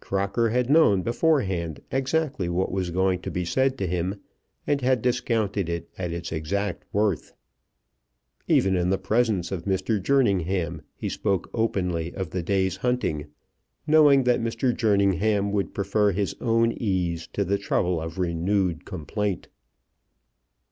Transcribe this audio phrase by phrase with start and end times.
[0.00, 4.20] Crocker had known beforehand exactly what was going to be said to him,
[4.66, 7.32] and had discounted it at its exact worth.
[8.46, 9.98] Even in the presence of Mr.
[9.98, 13.28] Jerningham he spoke openly of the day's hunting,
[13.86, 14.76] knowing that Mr.
[14.76, 19.48] Jerningham would prefer his own ease to the trouble of renewed complaint.